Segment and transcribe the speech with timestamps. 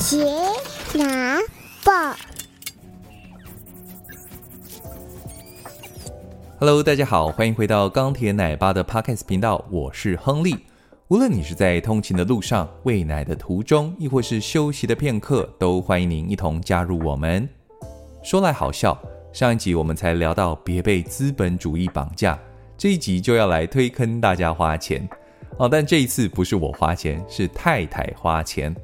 [0.00, 0.24] 杰
[0.94, 1.38] 拿
[1.84, 1.92] 报
[6.58, 10.56] ，Hello，大家好，欢迎回到钢铁奶爸的 Podcast 频道，我是亨利。
[11.08, 17.46] 无论你是在通勤的路上、喂奶的途中，亦或是休息的片刻，都欢迎您一同加入我们。
[18.22, 18.98] 说来好笑，
[19.34, 22.38] 上一集我们才聊到别被资本主义绑架，
[22.78, 25.06] 这一集就要来推坑大家花钱
[25.58, 25.68] 哦。
[25.68, 28.74] 但这一次不是我花钱，是太太花钱。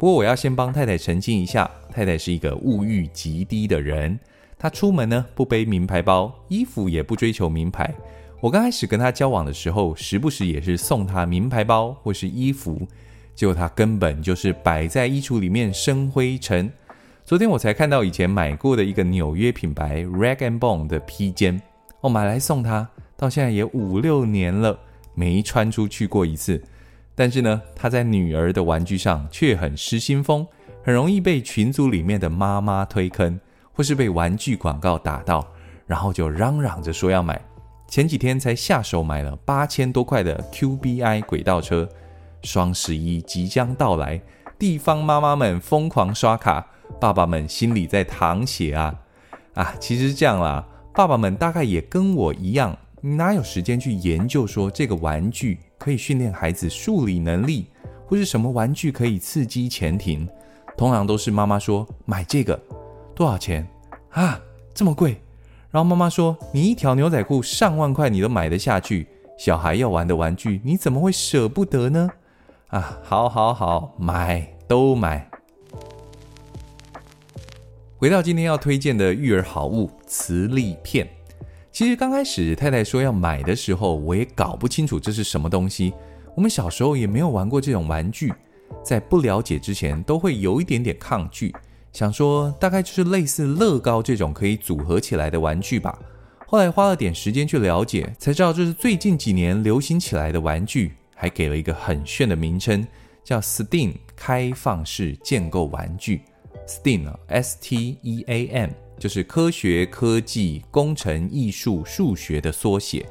[0.00, 4.18] 不过我要先帮太太澄清一下，太太是一个物欲极低的人，
[4.58, 7.92] 她出门呢不背名牌包，衣服也不追求名牌。
[8.40, 12.80] 我刚开始跟她交往的时候，时不时也是送她名牌包或是衣服，
[13.34, 16.72] 结果她根本就是摆在衣橱里面生灰尘。
[17.26, 21.60] 昨天我才看到以前买过的一个纽约品牌 Rag and Bone 的披肩，
[22.00, 24.78] 我买来送她，到现在也五六年了，
[25.12, 26.62] 没穿出去过一次。
[27.20, 30.46] 但是呢，他在女儿的玩具上却很失心疯，
[30.82, 33.38] 很容易被群组里面的妈妈推坑，
[33.74, 35.46] 或是被玩具广告打到，
[35.86, 37.38] 然后就嚷嚷着说要买。
[37.86, 41.86] 前几天才下手买了八千多块的 QBI 轨道车，
[42.42, 44.18] 双十一即将到来，
[44.58, 46.66] 地方妈妈们疯狂刷卡，
[46.98, 48.94] 爸爸们心里在淌血啊
[49.52, 49.74] 啊！
[49.78, 52.74] 其实这样啦，爸爸们大概也跟我一样。
[53.02, 57.68] 哪有时间去研究说这个玩具可以训练孩子数理能力，
[58.06, 60.28] 或是什么玩具可以刺激前庭？
[60.76, 62.60] 通常都是妈妈说买这个
[63.14, 63.66] 多少钱
[64.10, 64.38] 啊？
[64.74, 65.18] 这么贵？
[65.70, 69.08] 然后妈妈说你一条牛仔裤上万块你都买得下去，
[69.38, 72.10] 小孩要玩的玩具你怎么会舍不得呢？
[72.68, 75.30] 啊，好好好，买都买。
[77.96, 81.08] 回到今天要推荐的育儿好物——磁力片。
[81.80, 85.94] 其实刚开始太太说要买的时候，我也搞不清楚这是什么东西。
[86.36, 88.30] 我们小时候也没有玩过这种玩具，
[88.84, 91.54] 在不了解之前都会有一点点抗拒，
[91.90, 95.98] 想说大概就是类似乐高这种可以组合起来的玩具吧。
[96.46, 102.86] 后来花了点时间去了解，才知道这是最近几年流行起来的玩具，还给了一个很炫的名称，
[103.24, 106.20] 叫 STEAM 开放式建构玩具。
[106.66, 108.70] STEAM，S-T-E-A-M。
[109.00, 113.06] 就是科学、科技、工程、艺术、数学的缩写。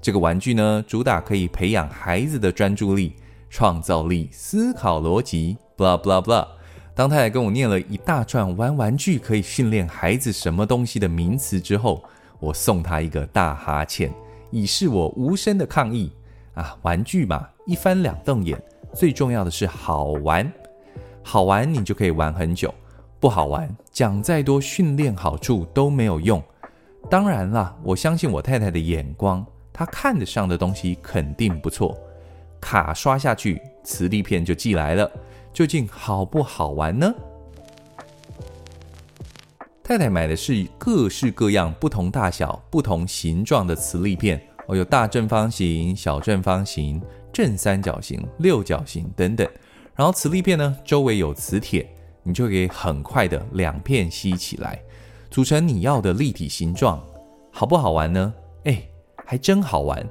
[0.00, 3.14] 这个玩具呢，主打可以培养孩子的专注力、
[3.50, 6.48] 创造力、思考逻辑，blah blah blah。
[6.94, 12.02] 当太太跟我念了一大串玩玩具可以训练孩子什么东西的名词之后，
[12.40, 14.10] 我送她一个大哈欠，
[14.50, 16.10] 以示我无声的抗议。
[16.54, 18.58] 啊，玩具嘛，一翻两瞪眼，
[18.94, 20.50] 最重要的是好玩，
[21.22, 22.72] 好玩你就可以玩很久。
[23.24, 26.44] 不好玩，讲再多训练好处都没有用。
[27.08, 29.42] 当然啦，我相信我太太的眼光，
[29.72, 31.96] 她看得上的东西肯定不错。
[32.60, 35.10] 卡刷下去，磁力片就寄来了。
[35.54, 37.14] 究竟好不好玩呢？
[39.82, 47.00] 太太买的是各式各样、不同大小、不同形状的磁力片哦，有大正方形、小正方形、
[47.32, 49.48] 正三角形、六角形等等。
[49.96, 51.88] 然后磁力片呢，周围有磁铁。
[52.24, 54.82] 你就可以很快的两片吸起来，
[55.30, 57.00] 组成你要的立体形状，
[57.52, 58.34] 好不好玩呢？
[58.64, 58.82] 哎，
[59.24, 60.04] 还真好玩。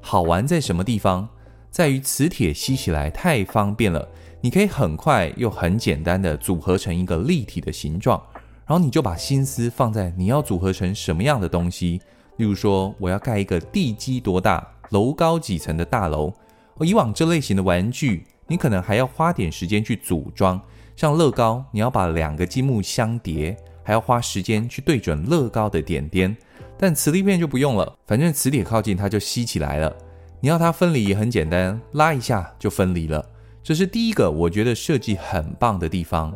[0.00, 1.28] 好玩在什么地方？
[1.70, 4.08] 在于磁铁吸起来太方便了，
[4.40, 8.20] 你可以很快又很简单的组合成一个立体的形状，
[8.66, 12.00] 然后你就把心思放在你要组合成什么样的东西。
[12.38, 16.32] 例如说，我要盖一个地基多大、楼高几层的大楼。
[16.78, 20.58] 而以往这类型的玩具，你可能还要花点时间去组装。
[20.98, 26.36] 像乐高，你要把两个积木相叠，还要花时间去对准乐高的点点。
[26.76, 29.94] 但磁力片就不用了，反正磁铁靠近它就吸起来了。
[30.40, 33.24] 你要它分离也很简单，拉一下就分离了。
[33.62, 36.34] 这是第一个我觉得设计很棒的地方。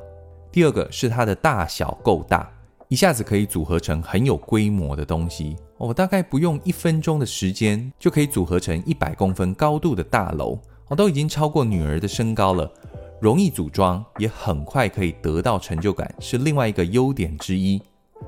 [0.53, 2.49] 第二个是它的大小够大，
[2.87, 5.57] 一下子可以组合成很有规模的东西。
[5.77, 10.57] 我大概不用一分钟的时间就可以组合成一百公分高度的大楼，
[10.87, 12.73] 我都已经超过女儿的身高了。
[13.23, 17.81] 容易组装，也很快可以得到成就感，是另外一个优点之一。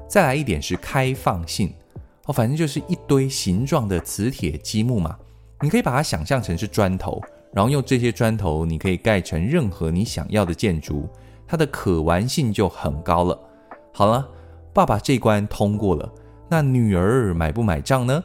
[0.08, 1.74] 再来一点是开放性
[2.26, 5.18] 哦，反正就是一堆形状的磁铁积木嘛，
[5.62, 7.20] 你可以把它想象成是砖头，
[7.52, 11.08] 然后用这些砖头，你可以盖成任何你想要的建筑，
[11.44, 13.36] 它的可玩性就很高了。
[13.92, 14.24] 好了，
[14.72, 16.08] 爸爸这关通过了，
[16.48, 18.22] 那女儿买不买账呢？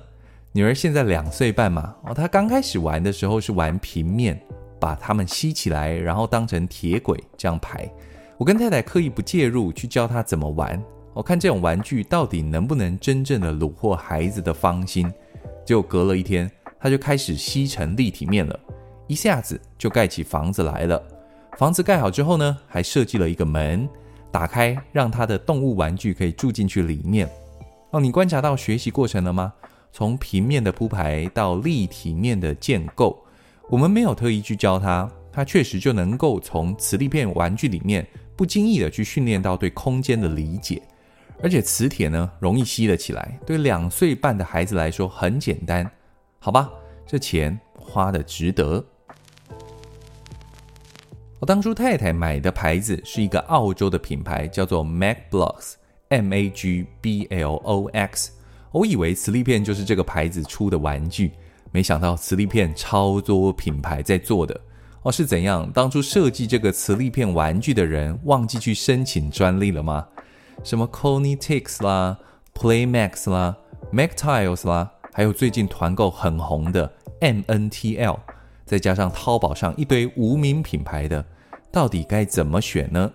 [0.52, 4.40] 女儿现在两岁半嘛，哦，她刚开始玩的时候是玩平面。
[4.80, 7.90] 把它们吸起来，然后当成铁轨这样排。
[8.38, 10.82] 我跟太太刻意不介入，去教他怎么玩。
[11.14, 15.12] 我看这种玩具到底能不能真正的虏获孩子的芳心。
[15.66, 16.50] 结果隔了一天，
[16.80, 18.58] 他就开始吸成立体面了，
[19.08, 21.04] 一下子就盖起房子来了。
[21.58, 23.90] 房子盖好之后呢，还设计了一个门，
[24.32, 27.30] 打开让他的动物玩具可以住进去里面。
[27.92, 29.52] 哦，你观察到学习过程了吗？
[29.92, 33.20] 从平面的铺排到立体面的建构，
[33.70, 38.06] 我们没有特意去教他，他确实就能够从磁力片玩具里面
[38.36, 40.82] 不经意的去训练到对空间的理解。
[41.42, 45.90] 而且磁铁呢，容易吸了起来，对两岁半的孩子来说很简单，
[46.40, 46.70] 好吧？
[47.06, 48.84] 这钱花的值得。
[51.40, 58.32] 我当初太太买的牌子是一个澳洲的品牌，叫做 Magblocks，M A G B L O X。
[58.72, 61.32] 我以为磁力片就是这个牌子出的玩具，
[61.72, 64.60] 没想到磁力片超多品牌在做的。
[65.04, 65.72] 哦，是怎样？
[65.72, 70.06] 当初设计这个磁力片玩具的人忘记去申请专利了吗？
[70.64, 72.18] 什么 Conitix 啦
[72.54, 73.56] ，Playmax 啦
[73.94, 78.20] ，Magtiles 啦，还有最近团购很红的 MNTL，
[78.66, 81.26] 再加上淘宝上一堆无名品牌的，
[81.72, 83.10] 到底该怎么选呢？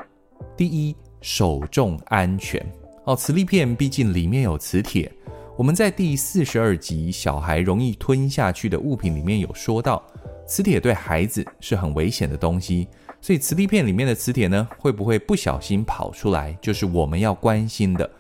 [0.56, 2.64] 第一，手重安全
[3.04, 5.12] 哦，磁力片毕竟里面有磁铁。
[5.56, 10.02] 我们在第四十二集小孩容易吞下去的物品里面有说到，
[10.44, 12.88] 磁铁对孩子是很危险的东西。
[13.20, 18.10] 所以磁力片里面的磁铁呢，会不会不小心跑出来，就是我们要关心的。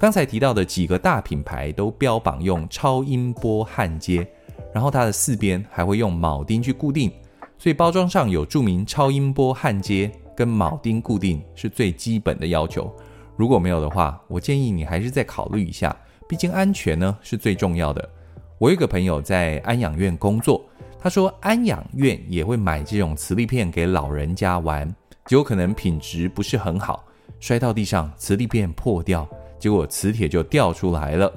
[0.00, 4.26] 刚才提到的几个大品牌都标榜用超音波焊接，
[4.74, 7.08] 然后它的四边还会用铆钉去固定，
[7.56, 12.92] 所以包装上有注明超音波焊接跟铆钉固定是最基本的要求。
[13.36, 15.96] 如果没有的话，我建议你还是再考虑一下，
[16.30, 18.08] 毕竟安全呢是最重要的。
[18.56, 20.64] 我有个朋友在安养院工作。
[20.96, 24.88] 他说，安养院也会买这种磁力片给老人家玩，
[25.26, 27.04] 结果可能品质不是很好，
[27.40, 29.28] 摔到地上，磁力片破掉，
[29.58, 31.32] 结果磁铁就掉出来了。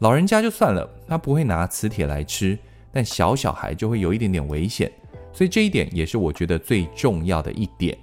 [0.00, 2.58] 老人家就算了，他不会拿磁铁来吃，
[2.90, 4.90] 但小小孩就会有一点点危险，
[5.32, 7.96] 所以这一点也是我觉得最重要的一点。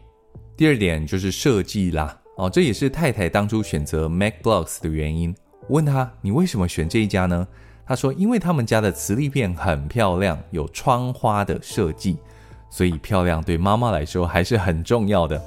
[0.55, 5.35] 第二点就是设计啦，哦，这也是太太当初选择 Mac Blocks 的原因。
[5.69, 7.47] 我问他，你为什么选这一家呢？
[7.85, 12.17] 他说：“因为他们家的磁力片很漂亮，有窗花的设计，
[12.71, 15.39] 所以漂亮对妈妈来说还是很重要的。”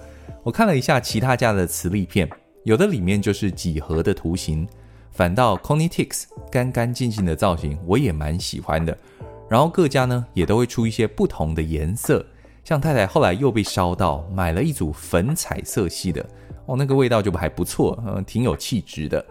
[0.45, 2.31] 我看了一下其他家的磁力片，
[2.63, 4.65] 有的里面就是几何的图形，
[5.11, 8.97] 反倒 Conitix 干干净净的造型，我也蛮喜欢的。
[9.49, 12.25] 然后各家呢也都会出一些不同的颜色，
[12.63, 16.25] 像太太后来又被烧到买了一组粉彩色系的，
[16.67, 19.25] 哦，那个味道就还不错，嗯，挺有气质的。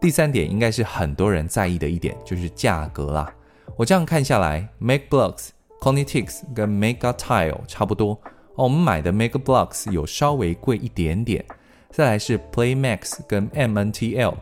[0.00, 3.30] 第三点应该是很多人在意的一点，就是价格啦。
[3.76, 5.48] 我这样看下来，Makeblocks、
[5.78, 8.12] Conitix 跟 Magtile 差不多
[8.54, 8.64] 哦。
[8.64, 11.44] 我们买的 Magblocks 有稍微贵一点点，
[11.90, 14.36] 再来是 Playmax 跟 MNTL，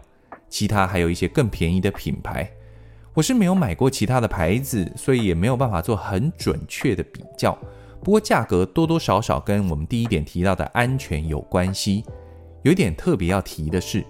[0.48, 2.48] 其他还有一些更便宜的品牌。
[3.14, 7.58] 我是没有买过其他的牌子，所以也没有办法做很准确的比较。
[8.00, 12.04] 不过价格多多少少跟我们第一点提到的安全有关系。
[12.62, 14.04] 有一点特别要提的是。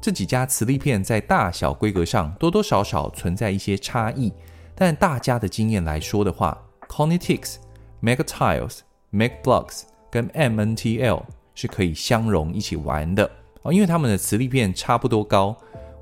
[0.00, 4.32] 这几家磁力片在大小规格上多多少少存在一些差异，
[4.74, 6.56] 但大家的经验来说的话
[6.88, 7.56] ，Conitix、
[8.02, 8.78] Magtiles、
[9.12, 11.22] Magblocks 跟 MNTL
[11.54, 13.30] 是可以相容一起玩的
[13.62, 15.54] 哦，因为它们的磁力片差不多高。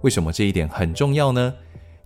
[0.02, 1.52] 为什么这一点很重要呢？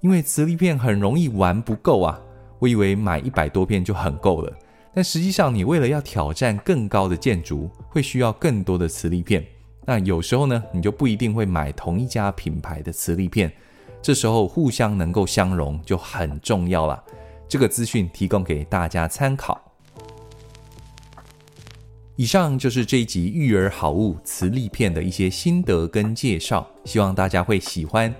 [0.00, 2.18] 因为磁力片很容易玩不够啊。
[2.58, 4.50] 我以为买一百多片就很够了，
[4.94, 9.44] 但实际上你为了要挑战更高的建筑，会需要更多的磁力片。
[9.84, 13.52] 那有时候呢，你就不一定会买同一家品牌的磁力片，
[14.00, 17.02] 这时候互相能够相容就很重要了。
[17.48, 19.60] 这个资讯提供给大家参考。
[22.14, 28.14] 以上就是这一集育儿好物磁力片的一些心得跟介绍，希望大家会喜欢。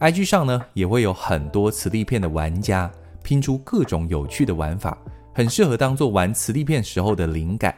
[0.00, 2.90] IG 上呢也会有很多磁力片的玩家
[3.22, 4.98] 拼出各种有趣的玩法，
[5.32, 7.74] 很适合当做玩磁力片时候的灵感，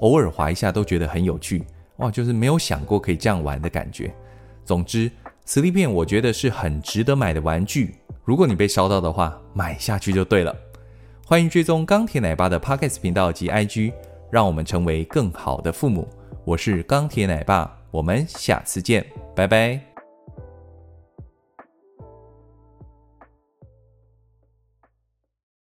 [0.00, 1.62] 偶尔滑一下都觉得很有趣。
[2.02, 4.12] 哦，就是没有想过可以这样玩的感觉。
[4.64, 5.10] 总之，
[5.44, 7.94] 磁力片我觉得是很值得买的玩具。
[8.24, 10.54] 如果你被烧到的话，买下去就对了。
[11.24, 13.92] 欢迎追踪钢铁奶爸的 Podcast 频道及 IG，
[14.30, 16.08] 让我们成为更好的父母。
[16.44, 19.04] 我是钢铁奶爸，我们下次见，
[19.34, 19.91] 拜拜。